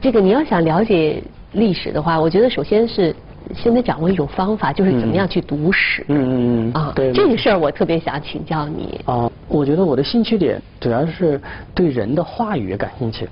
[0.00, 1.22] 这个你要想了解
[1.52, 3.14] 历史的话，我觉得首先是
[3.54, 6.04] 先得掌握一种方法，就是怎么样去读史。
[6.08, 6.72] 嗯嗯嗯。
[6.72, 7.12] 啊，对。
[7.12, 9.00] 这个事儿我特别想请教你。
[9.04, 11.40] 啊，我觉得我的兴趣点主要是
[11.74, 13.28] 对人的话语感兴趣，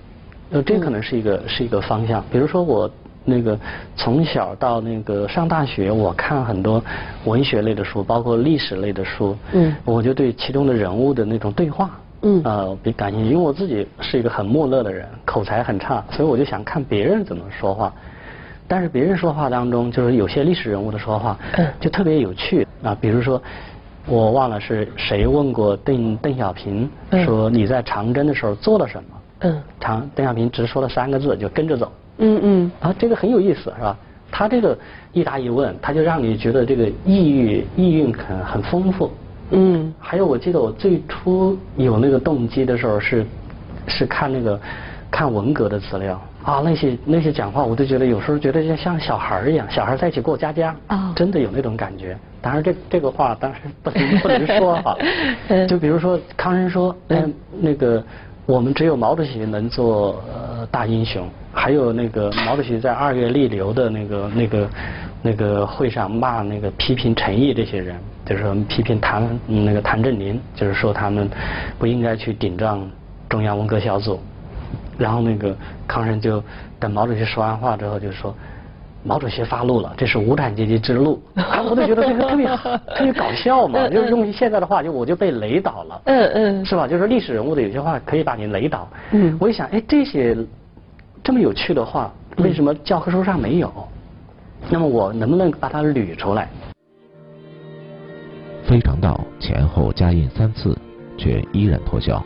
[0.50, 2.22] 呃，这可能是一个是一个方向。
[2.30, 2.91] 比如说我
[3.25, 3.59] 那个
[3.96, 6.82] 从小到那个上大学，我看很多
[7.25, 9.37] 文学类的书，包括历史类的书。
[9.53, 9.75] 嗯。
[9.85, 11.91] 我就对其中的人物的那种对话。
[12.23, 17.93] 嗯，呃，比感兴趣，因为我自己是一个很木讷的人，口才很差，所以我就想看别人怎么说话。
[18.67, 21.39] 但是别人说话当中，就是有些历史人物的说话，
[21.81, 22.95] 就特别有趣啊。
[23.00, 23.40] 比如说，
[24.07, 26.90] 我忘了是谁问过邓邓小平，
[27.25, 29.21] 说你在长征的时候做了什么？
[29.40, 31.93] 嗯，长邓小平只说了三个字，就跟着走。
[32.19, 32.73] 嗯嗯。
[32.81, 33.97] 啊，这个很有意思，是吧？
[34.31, 34.77] 他这个
[35.12, 39.11] 一答一问，他就让你觉得这个意蕴意蕴很很丰富。
[39.50, 43.25] 嗯，还有我记得我最初有那个动机的时候是，
[43.86, 44.61] 是看那个
[45.11, 46.20] 看文革的资料。
[46.44, 52.17] 啊，那些那些讲话我都觉得有时候觉得像像小孩一样，小孩在一起过家家啊，真的有那种感觉。
[52.41, 54.97] 当然这这个话当时不能 不能说哈，
[55.69, 58.03] 就比如说康生说，嗯，那个
[58.47, 64.69] 我们只有毛主席能做呃大英雄，还有那个毛主席在二月逆流的那个那个
[65.20, 67.97] 那个会上骂那个批评陈毅这些人。
[68.29, 71.31] 就是说批评谭那个谭震林，就是说他们
[71.79, 72.87] 不应该去顶撞
[73.27, 74.20] 中央文革小组。
[74.98, 76.43] 然后那个康生就
[76.79, 78.35] 等毛主席说完话之后就说，
[79.03, 81.23] 毛主席发怒了，这是无产阶级之路。
[81.37, 81.62] 啊。
[81.62, 86.03] 我都觉得这个特别特别搞笑嘛，就 是用现在的话就我就被雷倒了。
[86.05, 86.65] 嗯嗯。
[86.67, 86.87] 是吧？
[86.87, 88.87] 就是历史人物的有些话可以把你雷倒。
[89.13, 89.35] 嗯。
[89.41, 90.37] 我一想，哎，这些
[91.25, 93.73] 这么有趣的话，为什么教科书上没有？
[94.69, 96.48] 那么我能不能把它捋出来？
[98.69, 100.77] 非常道前后加印三次，
[101.16, 102.22] 却依然脱销。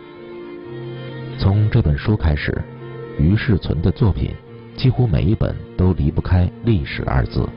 [1.38, 2.52] 从这本书开始，
[3.16, 4.32] 于世存的作品
[4.76, 7.48] 几乎每一本都离不开“历史”二字。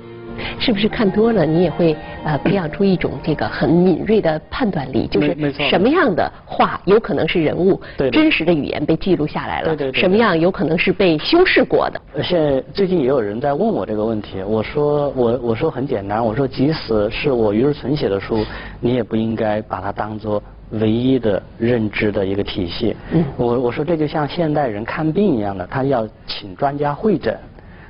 [0.60, 5.08] 是不是看多了，你也会呃培养出一种这个很敏锐的判断力？
[5.08, 5.36] 就是
[5.70, 7.80] 什么样的话有可能是人物
[8.12, 9.76] 真实的语言被记录下来了？
[9.94, 12.02] 什么样有可能是被修饰过的？
[12.24, 18.46] 现在最近也有人在问我这个问题，我说我我说很简单，我说即使是我于日存写的书，
[18.80, 20.42] 你也不应该把它当做
[20.72, 22.96] 唯一的认知的一个体系。
[23.38, 27.38] 我我说这就像现代人看病一样的，他要请专家会诊。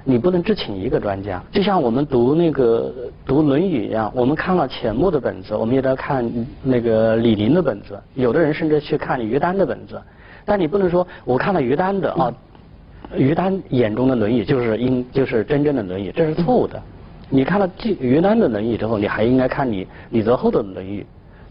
[0.07, 2.93] 你不能只请一个专家，就像我们读那个
[3.25, 9.99] 读《论语》一样，我们看了钱穆的本子，我们也得看那个李陵的本子，有的人甚至去看于丹的本子，
[10.45, 12.31] 但你不能说我看了于丹的啊，
[13.17, 16.79] 于丹眼中的《论语》就是应就是真正的《论语》，这是错误的。
[17.27, 17.67] 你看了
[17.99, 21.01] 于丹的《论语》之后，你还应该看你李泽厚的《论语》。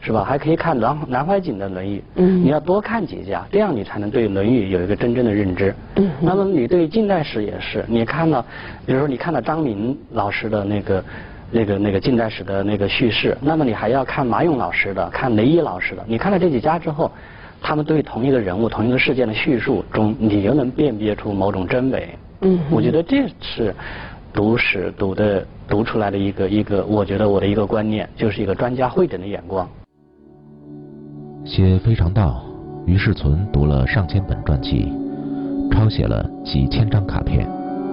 [0.05, 0.23] 是吧？
[0.23, 5.75] 还可以看南南怀瑾的《论语》，嗯你要多看几家，这样你才能对《论语》有一个真正的认知。
[5.97, 8.45] 嗯那么你对近代史也是，你看了，
[8.85, 11.05] 比如说你看了张明老师的那个、
[11.51, 16.05] 那个、那个近代史的那个叙事，那么你还要看马勇老师的、看雷毅老师的。
[16.07, 17.11] 你看了这几家之后，
[17.63, 22.09] 他们对同一个人物、同一个事件的叙述中，你就能辨别出某种真伪。
[22.43, 23.75] 嗯，我觉得这是
[24.35, 29.67] 读史读的读出来的一个一个，我觉得我的一个观念，就是一个专家会诊的眼光。
[31.45, 32.43] 写《非常道》，
[32.87, 34.91] 于世存读了上千本传记，
[35.71, 37.47] 抄写了几千张卡片，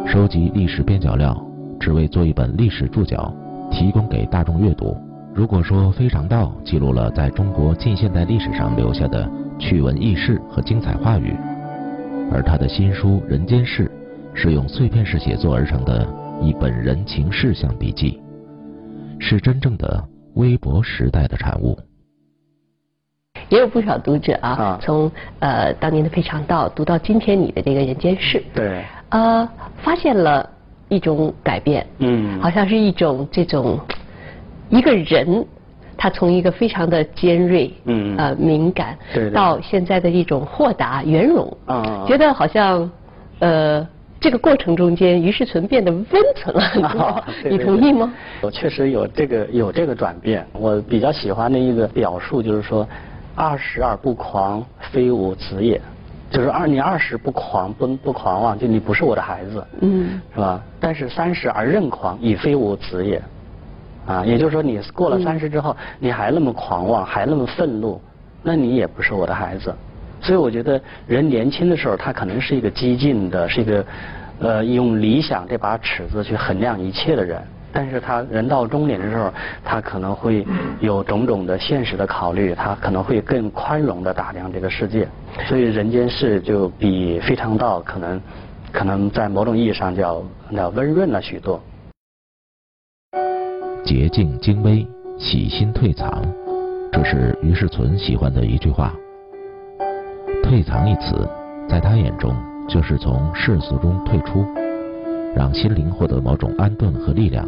[0.08, 1.38] 收集历史边角料，
[1.78, 3.34] 只为做一本历史注脚，
[3.70, 4.96] 提供给大众阅读。
[5.36, 9.30] 如果说《非常道》记录了在中国近现代历史上留下的
[9.60, 11.36] 趣闻轶事和精彩话语，
[12.32, 13.86] 而他的新书《人间世》
[14.34, 16.08] 是用碎片式写作而成的
[16.42, 18.18] 一本人情事项笔记，
[19.20, 20.02] 是真正的
[20.36, 21.78] 微博时代的产物。
[23.52, 29.48] 也有不少读者啊，从呃当年的《非常道》读到今天你的这个《人间世》，对，呃，
[29.84, 30.50] 发现了
[30.88, 33.78] 一种改变，嗯，好像是一种这种
[34.70, 35.46] 一个人，
[35.98, 42.90] 他从一个非常的尖锐，嗯，呃敏感，对，到现在的一种豁达圆融，啊，觉得好像
[43.40, 43.86] 呃
[44.22, 46.06] 这个过程中间，于世存变得温
[46.38, 48.14] 存了很多，你同意吗？
[48.40, 52.88] 我确实有这个有这个转变，我比较喜欢的一个表述就是说。
[53.36, 55.80] 二十而不狂，非吾子也。
[56.30, 60.62] 就是二，你二十不狂，不不狂妄，就你不是我的孩子，嗯，是吧？
[60.80, 63.22] 但是三十而任狂，已非吾子也。
[64.06, 68.02] 啊，也就是说，你过了三十之后，你还那么狂妄，还那么愤怒，
[68.42, 69.74] 那你也不是我的孩子。
[70.22, 73.86] 所以我觉得，人年轻的时候，他可能是一个激进的，是一个
[74.40, 77.42] 呃，用理想这把尺子去衡量一切的人。
[77.74, 79.32] 但是他人到中年的时候，
[79.64, 80.46] 他可能会
[80.80, 85.08] 有种种的现实的考虑，他可能会更宽容的打量这个世界。
[85.48, 88.22] 所以人间事就比非常道可能
[88.72, 91.62] 可能在某种意义上叫那温润了许多。
[93.84, 94.86] 洁净精微，
[95.18, 96.24] 洗心退藏，
[96.92, 98.94] 这是于世存喜欢的一句话。
[100.44, 101.28] 退藏一词，
[101.70, 102.36] 在他眼中
[102.68, 104.46] 就是从世俗中退出，
[105.36, 107.48] 让心灵获得某种安顿和力量。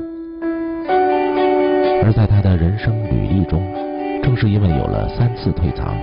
[2.05, 3.63] 而在他的人生履历中，
[4.21, 5.95] 正是因为有了三次退藏，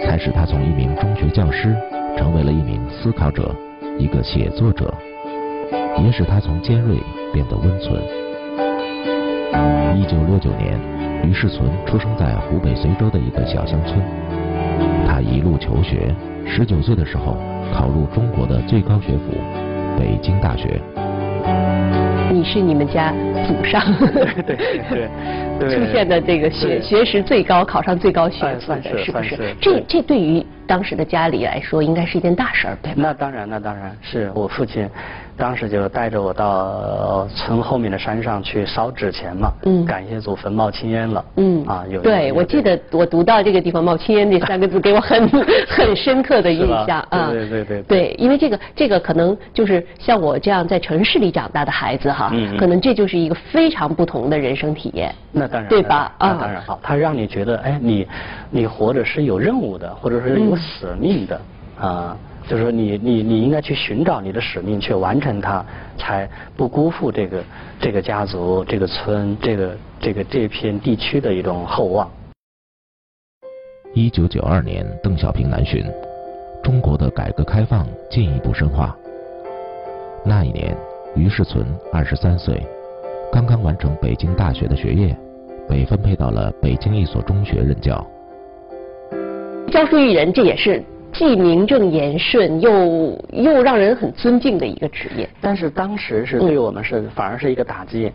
[0.00, 1.76] 才使他从一名中学教师
[2.16, 3.54] 成为了一名思考者，
[3.98, 4.92] 一个写作者，
[6.02, 6.96] 也使他从尖锐
[7.30, 8.02] 变得温存。
[9.94, 10.80] 一九六九年，
[11.22, 14.00] 于世存出生在湖北随州的一个小乡村。
[15.06, 16.14] 他一路求学，
[16.46, 17.36] 十九岁的时候
[17.70, 19.34] 考入中国的最高学府——
[20.00, 20.80] 北京大学。
[22.32, 23.12] 你是你们家
[23.46, 23.80] 祖上
[24.46, 25.08] 对对
[25.58, 29.54] 对出现的这个学学识最高、考上最高学府的，是不是？
[29.60, 32.96] 这这对于当时的家里来说，应该是一件大事儿，对吧？
[32.96, 34.88] 那当然，那当然是我父亲。
[35.36, 45.28] 当时就带着我到村后面的山上去烧纸钱嘛，嗯，感谢祖坟冒青烟了，嗯，啊有对，我记得我读到这个地方冒青烟这三个字，给我很
[45.68, 56.12] 很深刻的印象 啊，对对对对，因为这个这个可能就是像我这样在城市里长大的孩子哈，可能这就是一个非常不同的人生体验，那当然对吧？
[56.18, 58.06] 啊，当然好，他让你觉得哎，你
[58.50, 61.40] 你活着是有任务的，或者是有使命的
[61.80, 62.16] 啊。
[62.46, 65.64] 就是说，你你你应该去寻找你的使命，去完成它，
[65.96, 67.42] 才不辜负这个
[67.80, 72.10] 这个家族、这个村、这个这个这片地区的一种厚望。
[73.94, 75.84] 一九九二年，邓小平南巡，
[76.62, 78.94] 中国的改革开放进一步深化。
[80.24, 80.76] 那一年，
[81.14, 82.60] 于世存二十三岁，
[83.32, 85.16] 刚刚完成北京大学的学业，
[85.68, 88.06] 被分配到了北京一所中学任教。
[89.70, 90.82] 教书育人，这也是。
[91.14, 95.26] 既名正言顺，又又让人很尊敬的一个职业。
[95.40, 98.12] 但是当时是对我们是反而是一个打击，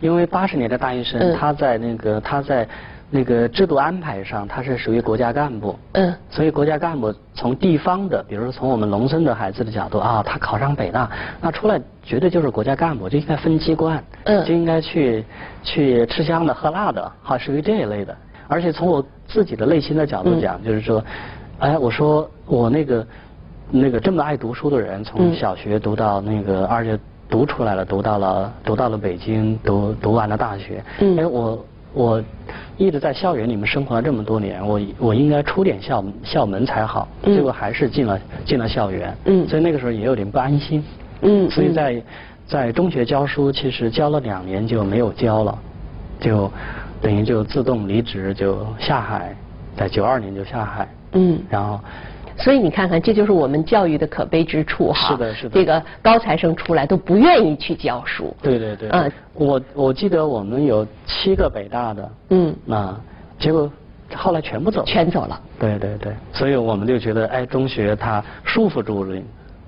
[0.00, 2.66] 因为八十年代大学生他在那个他在
[3.10, 11.08] 那个制度安排上他是属于国家干部，嗯，所以国家干部从地方的，比如说从我们农村的孩子的角度啊，他考上北大，
[11.40, 15.22] 那出来绝对就是国家干部，就应该分机关，嗯，就应该去
[15.62, 18.16] 去吃香的喝辣的，好属于这一类的。
[18.48, 21.04] 而且从我自己的内心的角度讲，就是说。
[21.58, 23.06] 哎，我说我那个
[23.70, 26.98] 那个这么爱读书的人，从小学读到那个，而且
[27.28, 30.84] 读出来了，读到了读到了北京，读读完了大学。
[31.00, 31.18] 嗯。
[31.18, 31.64] 哎，我
[31.94, 32.22] 我
[32.76, 37.08] 一直在校园里面生活了这么多年，我我应该出点校校门才好。
[37.22, 37.34] 嗯。
[37.34, 39.16] 结果还是进了进了校园。
[39.24, 39.48] 嗯。
[39.48, 40.84] 所以那个时候也有点不安心。
[41.22, 41.50] 嗯。
[41.50, 42.02] 所以在
[42.46, 45.58] 在中学教书，其实教了两年就没有教了，
[46.20, 46.50] 就
[47.00, 49.34] 等于就自动离职，就下海，
[49.74, 50.86] 在九二年就下海。
[51.16, 51.80] 嗯，然后，
[52.36, 55.08] 所以你看看，这就是我们教育的可悲之处哈。
[55.08, 55.54] 是的，是的。
[55.54, 58.36] 这个高材生出来都不愿意去教书。
[58.42, 58.90] 对对对。
[58.90, 62.10] 嗯，我我记得我们有七个北大的。
[62.30, 62.54] 嗯。
[62.64, 62.94] 那
[63.38, 63.70] 结果
[64.14, 64.84] 后来全部走。
[64.84, 65.40] 全走了。
[65.58, 66.12] 对对对。
[66.32, 69.16] 所以我们就觉得，哎，中学它束缚住了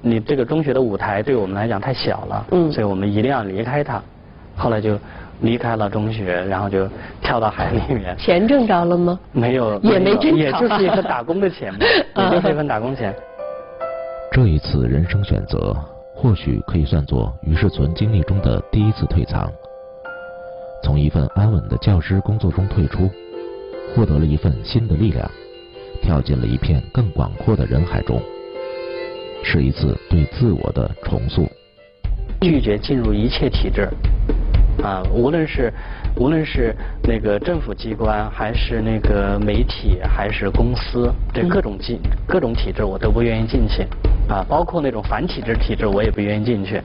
[0.02, 2.46] 你，这个中学的舞台对我们来讲太小了。
[2.50, 2.70] 嗯。
[2.70, 4.02] 所以我们一定要离开它。
[4.54, 4.98] 后来就。
[5.40, 6.88] 离开了中学，然后就
[7.22, 8.16] 跳到海里面。
[8.18, 9.18] 钱挣着了吗？
[9.32, 11.80] 没有，也没挣着，也就是一份打工的钱嘛，
[12.16, 13.14] 也就是一份打工钱。
[14.32, 15.76] 这一次人生选择，
[16.14, 19.50] 或许可以算作于世存经历中的第一次退藏，
[20.82, 23.10] 从一份安稳的教师工作中退出，
[23.94, 25.28] 获得了一份新的力量，
[26.02, 28.20] 跳进了一片更广阔的人海中，
[29.42, 31.48] 是一次对自我的重塑。
[32.40, 33.88] 拒绝进入一切体制。
[34.82, 35.72] 啊，无论是
[36.16, 43.82] 无论是那个政府机关，还是那个媒体，还是公司，这各种机各种体制，我都不愿意进去。
[44.28, 46.80] 啊，包括那种反体制体制，我也不愿意进去。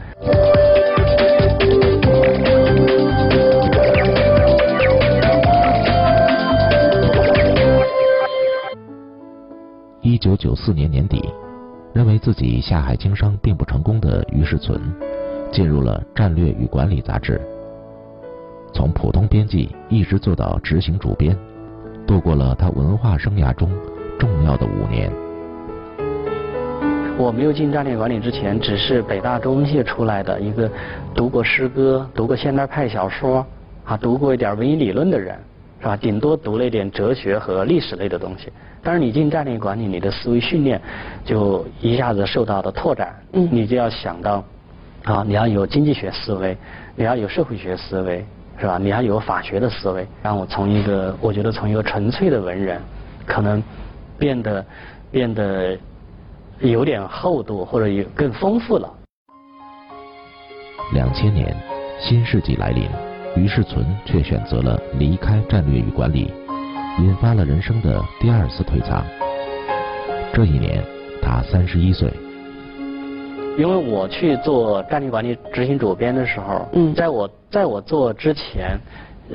[10.01, 11.29] 一九九四年年底，
[11.93, 14.79] 认为自己下海经商并不成功的于世存，
[15.51, 17.39] 进入了《战略与管理》杂志。
[18.73, 21.37] 从普通编辑一直做到执行主编，
[22.07, 23.69] 度过了他文化生涯中
[24.19, 25.11] 重要的五年。
[27.15, 30.69] 我没有进战略管理之前，只是北大中文系出来的一个
[31.13, 33.45] 读过诗歌、读过现代派小说、
[33.85, 35.37] 啊读过一点文艺理论的人，
[35.79, 35.95] 是吧？
[35.95, 38.51] 顶多读了一点哲学和历史类的东西。
[38.81, 40.81] 但是你进战略管理，你的思维训练
[41.23, 43.13] 就一下子受到了拓展。
[43.33, 43.47] 嗯。
[43.51, 44.43] 你就要想到，
[45.03, 46.57] 啊，你要有经济学思维，
[46.95, 48.25] 你要有社会学思维。
[48.59, 48.77] 是吧？
[48.77, 52.79] 你还有法学的思维，让我从一个，我觉得从一个纯粹的文人，
[53.25, 53.61] 可能
[54.17, 54.65] 变得
[55.11, 55.77] 变得
[56.59, 58.89] 有点厚度，或者有更丰富了。
[60.93, 61.53] 两千年，
[61.99, 62.87] 新世纪来临，
[63.35, 66.31] 于世存却选择了离开战略与管理，
[66.99, 69.03] 引发了人生的第二次退场。
[70.31, 70.83] 这一年，
[71.21, 72.09] 他三十一岁。
[73.55, 76.93] 因为我去做战略管理执行主编的时候，嗯。
[76.95, 78.77] 在我在我做之前，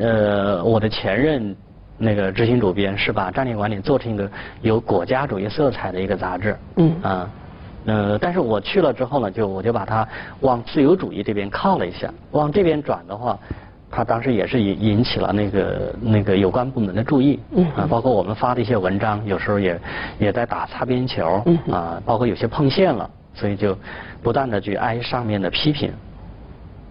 [0.01, 1.55] 呃，我的前任
[1.97, 4.29] 那个执行主编是把战略管理做成一个
[4.61, 6.97] 有国家主义色彩的一个杂志，嗯。
[7.01, 7.31] 啊，
[7.87, 10.07] 呃，但是我去了之后呢，就我就把它
[10.41, 13.39] 往自由主义这边靠了一下，往这边转的话，
[13.89, 17.39] 他当时也是引引起了那个那个有关部门的注意，
[17.77, 19.81] 啊，包括我们发的一些文章，有时候也
[20.19, 23.09] 也在打擦边球，啊，包括有些碰线了。
[23.35, 23.79] 所以就
[24.23, 25.93] 不断的去挨上面的批评，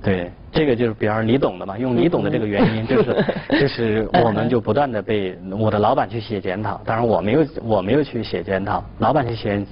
[0.01, 3.25] 对，这个就是比方你懂的嘛， 用你懂的这个原因就是
[3.59, 9.65] 就是我们就不断的被我的老板去写检讨，当然我没有我没有去写检讨，老板去写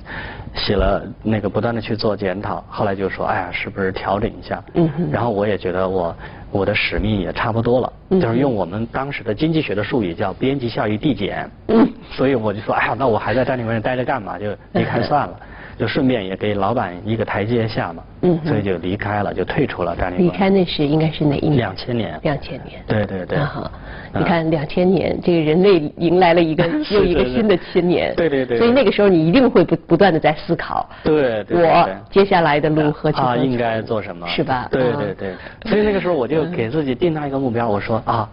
[0.55, 6.15] 写了那个不断的去做检讨，后来就说哎呀是不是调整一下，嗯，然后我也觉得我
[6.51, 14.37] 我的使命也差不多了，就是用我们当时的经济学的术语叫边际效益递减，嗯，所以我就说哎呀那我还在这里面待着干嘛？
[14.37, 15.39] 就离开算了。
[15.77, 20.17] 就顺便也给老板一个台阶下嘛，嗯，所以就离开了，就退出了战略。
[20.17, 21.57] 离开那是应该是哪一年？
[21.57, 22.19] 两千年。
[22.23, 22.81] 两千年。
[22.87, 23.37] 对对对。
[23.39, 23.69] 好，
[24.13, 28.15] 你看两千年，这个人类迎来了一个 又一个新的千年。
[28.15, 28.57] 对对对。
[28.57, 30.89] 所以那个时候你一定会不不断的在思考。
[31.03, 31.61] 对对。
[31.61, 33.25] 我接下来的路何去何从？
[33.31, 34.25] 啊，应该做什么？
[34.27, 34.69] 是吧？
[34.71, 35.33] 对对对。
[35.65, 38.29] 所以那个时候我就给自己定下一个目标，我说啊，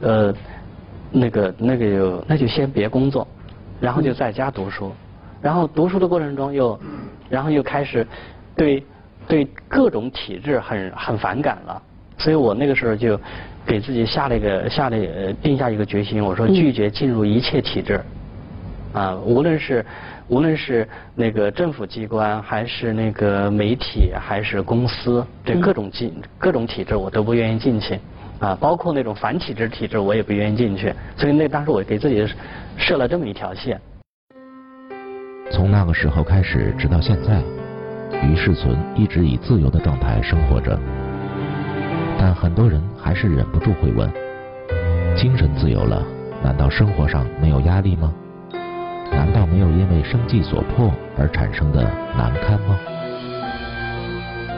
[0.00, 0.34] 呃，
[1.12, 3.24] 那个那个就那就先别工作，
[3.80, 4.92] 然后就在家读书。
[5.42, 6.78] 然后读书的过程中又，
[7.28, 8.06] 然后又开始
[8.56, 8.82] 对
[9.26, 11.82] 对各种体制很很反感了，
[12.18, 13.18] 所以我那个时候就
[13.64, 18.00] 给自己下了一个下了定下一个决心，我说拒绝进入一切体制，
[18.92, 19.84] 啊，无论是
[20.28, 27.98] 无论是那个政府机关，还是那个媒体，还是公司，这各种进各种体制我都不愿意进去，
[28.40, 32.26] 啊，包括那种反体制体制我也不愿意进去，所以那当时我给自己
[32.76, 33.80] 设了这么一条线。
[35.50, 37.42] 从那个时候开始，直到现在，
[38.22, 40.78] 于世存一直以自由的状态生活着。
[42.18, 44.08] 但很多人还是忍不住会问：
[45.16, 46.02] 精神自由了，
[46.42, 48.12] 难道生活上没有压力吗？
[49.10, 51.82] 难道没有因为生计所迫而产生的
[52.16, 52.78] 难堪吗？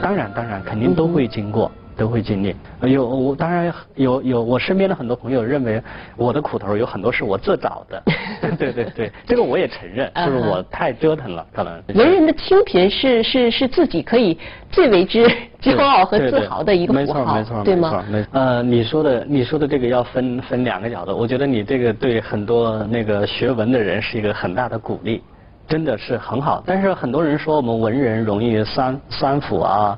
[0.01, 1.71] 当然，当然，肯定都会经过。
[2.03, 5.81] 都会经历，有我当然有有我身边的很多朋友认为
[6.17, 8.03] 我的苦头有很多是我自找的，
[8.59, 11.81] 对对对，这个我也承认，就是我太折腾了，可能。
[11.95, 14.37] 文人的清贫是是是自己可以
[14.69, 15.25] 最为之
[15.61, 18.03] 骄傲和自豪的一个符号，对吗？
[18.33, 25.23] 呃，你说的你说的这个要分分两个角度，我觉得你这个对很多那个学文的人是一个很大的鼓励，
[25.69, 26.61] 真的是很好。
[26.65, 29.97] 但是很多人说我们文人容易三三腐啊。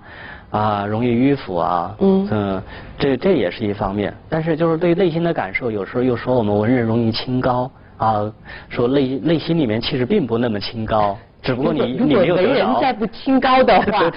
[0.56, 2.64] 啊，容易迂腐啊，嗯，嗯，
[2.98, 8.32] 这这也是一方面，但是就是对内心的感受，有时候又说我们文人容易清高啊，
[8.70, 14.10] 说内内心里面其实并不那么清高，只不过你你没有文人再不清高的话，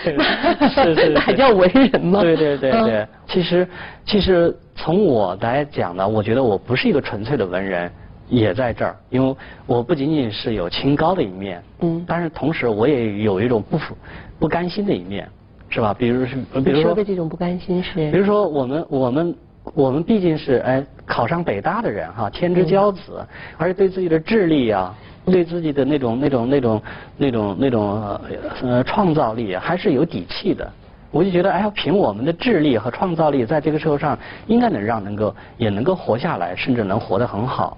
[0.68, 2.20] 是 是那还叫文人吗？
[2.20, 3.68] 对对对对，其实
[4.04, 7.90] 其实从我来讲呢，我觉得我不是一个纯粹的文人，
[8.28, 9.34] 也在这儿，因为
[9.66, 13.96] 我不仅仅是有清高的一面，嗯，但是同时我也有一种不服
[14.38, 15.28] 不甘心的一面。
[15.68, 15.94] 是吧？
[15.94, 18.10] 比如是，比如说的这种不甘心是。
[18.10, 19.34] 比如说我们我们
[19.74, 23.24] 我们毕竟是哎考上北大的人哈，天之骄子，
[23.56, 24.94] 而且对自己的智力啊，
[25.26, 26.82] 对自己的那种那种那种
[27.16, 28.18] 那种那种
[28.62, 30.70] 呃创造力还是有底气的。
[31.10, 37.76] 我就觉得哎，凭我们的智力和创造力，在这个社会上应该能让能够也能够活下来，甚至能活得很好，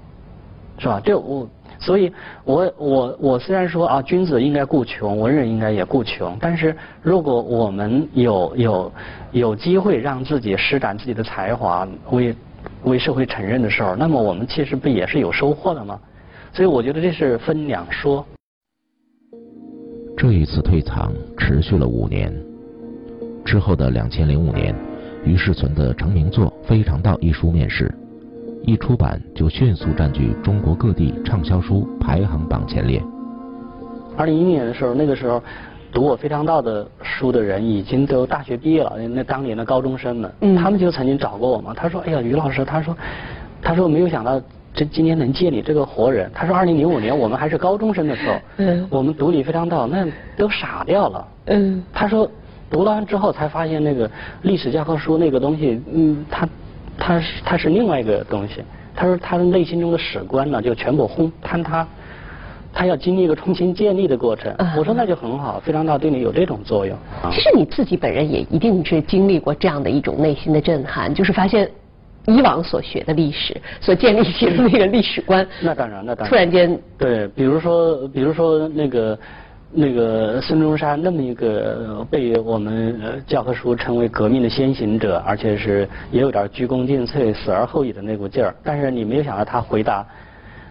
[0.79, 1.01] 是吧？
[1.05, 1.49] 这我。
[1.81, 2.13] 所以，
[2.45, 8.93] 我我我虽然说啊，君子应该顾穷，文人应该也顾穷，但是如果我们有有
[9.33, 12.35] 有机会让自己施展自己的才华，为
[12.85, 15.99] 为社会承认的时候，那么我们其实不也是有收获的吗？
[16.53, 18.25] 所以我觉得这是分两说。
[20.19, 22.31] 这一次退藏持续了五年，
[23.43, 24.75] 之后的两千零五年，
[25.25, 27.91] 于世存的成名作《非常道》一书面世。
[28.63, 33.03] 一出版就迅速占据中国各地畅销书排行榜前列。
[34.17, 35.43] 二零一一年的时候，那个时候
[35.93, 41.73] 读我《非常道》的书的人已经都大学毕业了，那当年的高中生们，他们就曾经找过我嘛。
[41.75, 42.95] 他说：“哎呀，于老师，他说，
[43.63, 44.41] 他说没有想到
[44.75, 46.31] 这今天能借你这个活人。
[46.35, 48.37] 他说，二零零五年我们还是高中生的时候，
[48.91, 51.29] 我们读你《非常道》，那都傻掉了。
[51.47, 52.31] 嗯，他说
[52.69, 54.09] 读了完之后才发现那个
[54.43, 56.47] 历史教科书那个东西，嗯，他。”
[57.01, 58.63] 他是他是另外一个东西，
[58.95, 61.85] 他说他的内心中的史观呢就全部轰坍塌，
[62.73, 64.55] 他要经历一个重新建立的过程。
[64.77, 66.95] 我说那就很好，非常大对你有这种作用。
[67.33, 71.69] 其实你自己本人也一定是经历过这样的一种内心的震撼，就是发现
[72.27, 79.19] 以往所学的历史所建立起的那个历史观，那当然，那当然，突然间对，比如说，比如说那个。
[79.73, 88.53] 那个孙中山那么一个被我们教科书称为革命的先行者，而且是也有点鞠躬尽瘁、死而后已的那股劲儿。
[88.65, 90.05] 但是你没有想到他回答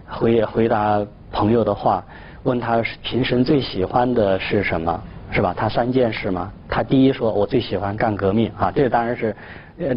[0.06, 1.00] 回回答
[1.32, 2.04] 朋友的话，
[2.42, 5.02] 问他平生最喜欢的是什么，
[5.32, 5.54] 是吧？
[5.56, 6.52] 他三件事嘛。
[6.68, 9.34] 他第一说，我最喜欢干革命啊，这当然是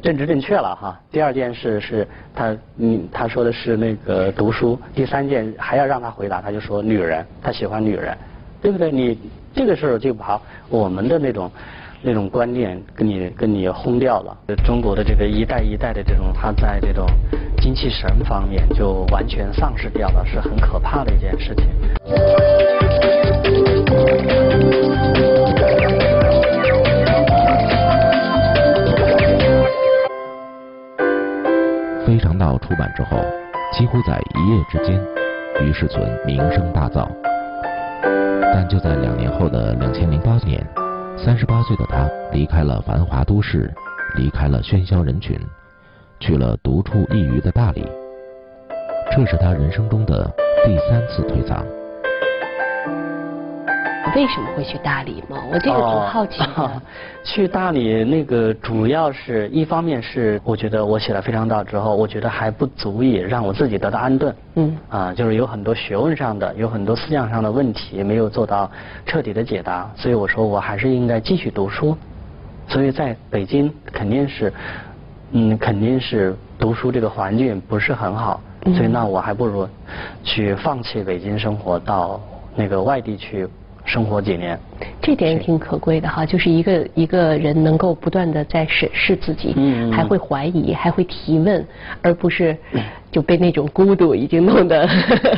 [0.01, 0.97] 政治正确了哈。
[1.11, 4.79] 第二件事是他嗯他说的是那个读书。
[4.95, 8.17] 第三件还要让他回答，他就说女人，他喜欢女人。
[8.63, 8.89] 对不对？
[8.89, 9.19] 你
[9.53, 11.51] 这个时候就把我们的那种
[12.01, 14.37] 那种观念跟你跟你轰掉了。
[14.65, 17.05] 中国的这个一代一代的这种，他在这种
[17.61, 21.65] 精气神方面就完全丧失掉了，是很可怕的一件事情。
[32.05, 33.17] 《非常道》出版之后，
[33.73, 34.97] 几乎在一夜之间，
[35.65, 37.05] 于世存名声大噪。
[38.55, 40.63] 但就在两年后的两千零八年，
[41.17, 43.73] 三十八岁的他离开了繁华都市，
[44.15, 45.35] 离开了喧嚣人群，
[46.19, 47.83] 去了独处一隅的大理。
[49.11, 50.31] 这是他人生中的
[50.63, 51.65] 第三次退藏。
[54.15, 55.37] 为什么会去大理吗？
[55.51, 56.81] 我这个挺好奇的。
[57.23, 64.35] 去大理那个主要是一方面是我觉得我写了《非常道》之后，我觉得还不足以让我自己得到安顿。
[64.55, 64.77] 嗯。
[64.89, 68.69] 啊，就是有很多学问上的、有很多思想上的问题没有做到
[69.05, 71.97] 彻底的解答，所以我说我还是应该继续读书。
[72.67, 74.53] 所以在北京肯定是，
[75.31, 78.41] 嗯，肯定是读书这个环境不是很好，
[78.75, 79.67] 所以那我还不如
[80.23, 82.21] 去放弃北京生活，到
[82.53, 83.47] 那个外地去。
[83.85, 84.57] 生活几年，
[85.01, 91.65] 这点也挺可贵的哈，就是一个一个人能够不断的在审视自己，嗯还会怀疑，还会提问，
[92.01, 92.57] 而不是
[93.11, 94.87] 就被那种孤独已经弄得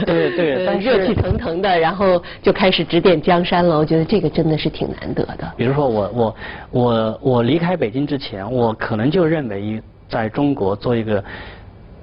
[0.06, 3.78] 对对， 热气腾腾的，然后就开始指点江山了。
[3.78, 5.52] 我觉得这个真的是挺难得的。
[5.58, 6.36] 比如说我我
[6.72, 11.24] 我我离开北京之前，我可能就认为在中国做一个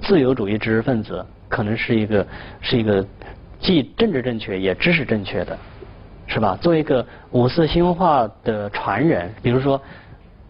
[0.00, 2.26] 自由主义知识分子，可能是一个
[2.60, 3.06] 是一个
[3.60, 5.56] 既政治正确也知识正确的。
[6.32, 6.56] 是吧？
[6.62, 9.78] 作为一个五四新文化的传人，比如说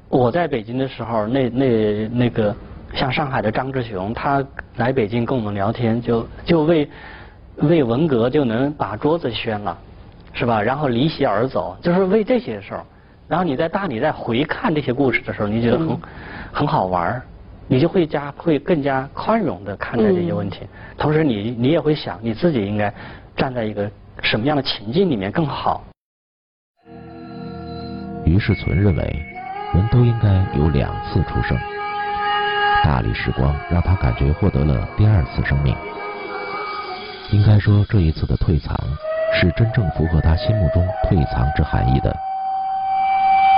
[0.09, 2.55] 我在北京的时候，那那那个
[2.95, 4.41] 像上海的张志雄，他
[4.77, 6.89] 来北京跟我们聊天，就就为
[7.57, 9.77] 为文革就能把桌子掀了，
[10.33, 10.63] 是吧？
[10.63, 12.85] 然后离席而走，就是为这些事儿。
[13.27, 15.99] 然后你在大理在回看这些故事的时候，你觉得很
[16.53, 17.23] 很好玩儿
[17.67, 20.61] 你就会加会更加宽容的看待这些问题。
[20.97, 22.95] 同时，你你也会想，你自己应该
[23.35, 23.91] 站在一个。
[24.23, 25.85] 什么样的情境里面更好？
[28.25, 29.03] 于世存认为，
[29.75, 31.59] 人都应该有两次出生。
[32.83, 35.77] 大理时光让他感觉获得了第二次生命。
[37.31, 38.75] 应该说，这一次的退藏
[39.35, 42.17] 是真正符合他心目中退藏之含义的，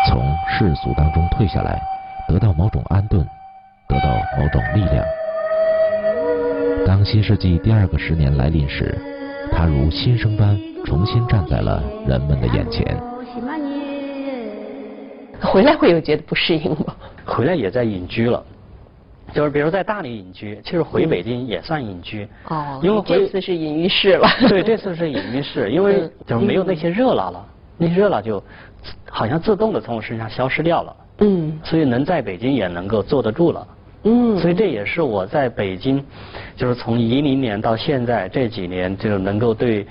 [0.08, 1.80] 从世俗当中退下来，
[2.26, 3.24] 得到某种安顿，
[3.86, 5.04] 得到某种力量。
[6.86, 9.13] 当新世纪第二个十年来临时。
[9.50, 13.00] 他如新生般重新站在了人们的眼前。
[15.40, 16.94] 回来会有觉得不适应吗？
[17.24, 18.42] 回来也在隐居了，
[19.32, 22.26] 就是比如在大理隐居，其实回北京也算隐居。
[22.48, 22.80] 哦。
[22.82, 24.26] 因为这次是隐于市了。
[24.48, 28.42] 对，这次是隐于市，因为就是没有那些热闹了，那些热闹就
[29.10, 30.96] 好像自动的从我身上消失掉了。
[31.18, 31.58] 嗯。
[31.62, 33.66] 所以能在北京也能够坐得住了。
[34.04, 36.04] 嗯，所以这也是我在北京，
[36.56, 39.86] 就是从一零年到现在这几年，就能够对，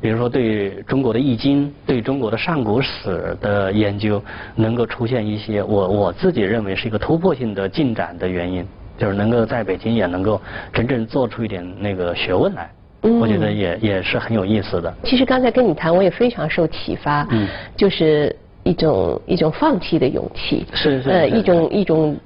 [0.00, 4.22] 比如说对中国的易经、对中国的上古史的研究，
[4.54, 8.64] 能够出现一些我我自己认为是一个突破性的进展的原因，
[8.96, 10.40] 就是能够在北京也能够
[10.72, 12.70] 真正做出一点那个学问来，
[13.02, 14.94] 我觉得也也是很有意思的。
[15.02, 22.16] 其实刚才跟你谈，我也非常受启发，嗯，就是一种一种放弃的勇气，是是，呃，一种一种。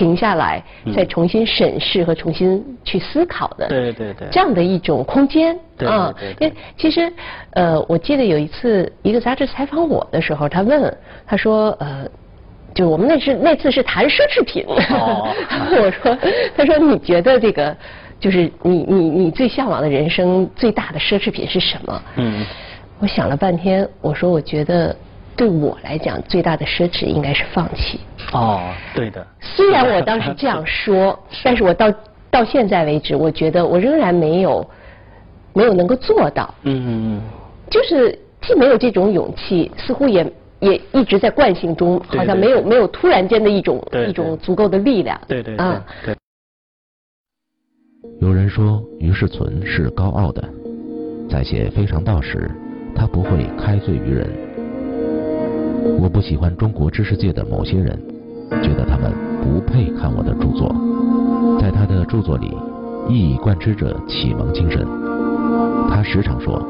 [0.00, 0.62] 停下来，
[0.96, 6.10] 再重新审视和重新去思考的，对对对，这样的一种空间啊。
[6.38, 7.12] 因为其实，
[7.50, 12.08] 呃，我记得有一次一个杂志采访我的时候，他问，他说，呃，
[12.74, 16.16] 就我们那是那次是谈奢侈品， 我说，
[16.56, 17.76] 他说你觉得这个
[18.18, 22.02] 就是你你你最向往的人生最大的奢侈品是什么？
[22.16, 22.42] 嗯，
[23.00, 24.96] 我想了半天，我说我觉得。
[25.40, 27.98] 对我来讲，最大的奢侈应该是放弃。
[28.34, 29.26] 哦，对的。
[29.40, 31.90] 虽然我当时这样说， 但是我到
[32.30, 34.68] 到现在为止，我觉得我仍然没有
[35.54, 36.54] 没有能够做到。
[36.64, 37.22] 嗯嗯嗯。
[37.70, 45.18] 就是既没有这种勇气，似乎也也一直在惯性中，好像没有没有突然间的一种一种足够的力量。
[45.26, 45.82] 对对啊。
[46.04, 46.14] 对。
[48.20, 50.46] 有人说于世存是高傲的，
[51.30, 52.50] 在写《非常道》时，
[52.94, 54.28] 他不会开罪于人。
[56.00, 57.98] 我不喜欢中国知识界的某些人，
[58.62, 59.12] 觉得他们
[59.42, 60.74] 不配看我的著作。
[61.60, 62.56] 在他的著作里，
[63.08, 64.86] 一以贯之着启蒙精神。
[65.88, 66.60] 他时常说。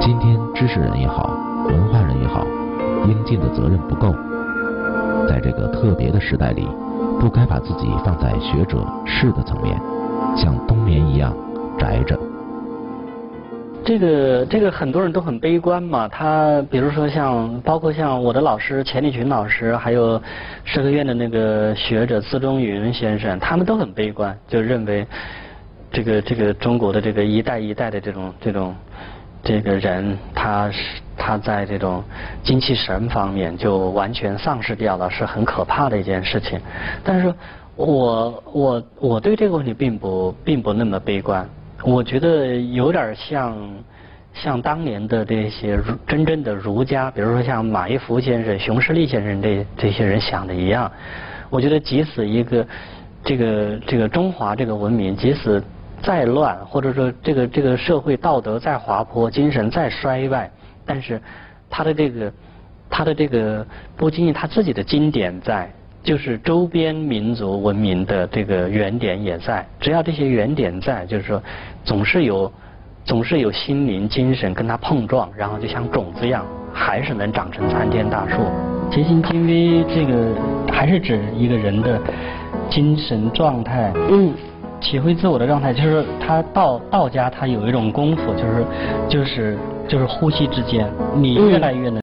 [0.00, 2.44] 今天知识人也好，文化人也好，
[3.06, 4.14] 应尽的责任不够。
[5.26, 6.66] 在这个特别的时代里，
[7.18, 9.80] 不该把自己放在学者士的层面，
[10.36, 11.34] 像冬眠一样
[11.78, 12.18] 宅着。
[13.98, 16.08] 这个这个很多人都很悲观嘛。
[16.08, 20.20] 他比如说像包括像我的老师钱理群老师，还有
[20.64, 25.06] 社科院的那个学者资中云先生，他们都很悲观，就认为
[25.92, 28.74] 这个这个中国的这个一代一代的这种这种。
[29.46, 32.02] 这个人，他是他在这种
[32.42, 36.58] 精气神方面就完全丧失掉了，是很可怕的一件事情。
[37.04, 37.34] 但是，
[37.76, 41.46] 我我我对这个问题并不并不那么悲观。
[41.84, 43.56] 我觉得有点像
[44.32, 50.90] 像当年的这些真正的儒家，比如说像马一浮先生、熊十力先生这这些人想的一样。
[51.50, 52.66] 我觉得，即使一个
[53.22, 55.62] 这个这个中华这个文明，即使。
[56.02, 60.50] 再乱，或者说这个这个社会道德再滑坡，精神再衰败，
[60.84, 61.18] 但是
[61.70, 62.32] 他的这个
[62.90, 63.66] 他的这个
[63.96, 69.66] 不仅仅他自己的经典在，就是周边民族文明的这个原点也在。
[69.80, 71.42] 只要这些原点在，就是说
[71.84, 72.50] 总是有
[73.04, 78.40] 总是有心灵精神跟它碰撞，然后就像种子一样，还是能长成参天大树。
[78.90, 80.34] 结心精微，这个
[80.72, 82.00] 还是指一个人的
[82.68, 83.92] 精神状态。
[84.10, 84.32] 嗯。
[84.80, 88.66] 体会自我的状态，就是他道道家他有一种功夫，就是
[89.08, 91.92] 就是就是呼吸之间，你越来越能